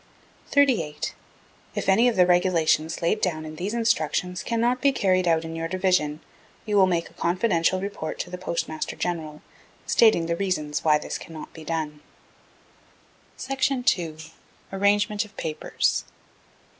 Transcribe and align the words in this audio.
38. 0.47 1.13
If 1.75 1.87
any 1.87 2.07
of 2.07 2.15
the 2.15 2.25
Regulations 2.25 3.03
laid 3.03 3.21
down 3.21 3.45
in 3.45 3.55
these 3.57 3.75
instructions 3.75 4.41
cannot 4.41 4.81
be 4.81 4.91
carried 4.91 5.27
out 5.27 5.45
in 5.45 5.55
your 5.55 5.67
Division, 5.67 6.21
you 6.65 6.75
will 6.75 6.87
make 6.87 7.11
a 7.11 7.13
confidential 7.13 7.79
report 7.79 8.17
to 8.21 8.31
the 8.31 8.37
Postmaster 8.39 8.95
General, 8.95 9.43
stating 9.85 10.25
the 10.25 10.35
reasons 10.35 10.83
why 10.83 10.97
this 10.97 11.19
cannot 11.19 11.53
be 11.53 11.63
done. 11.63 11.99
II. 13.69 14.17
ARRANGEMENT 14.71 15.23
OF 15.23 15.37
PAPERS. 15.37 16.03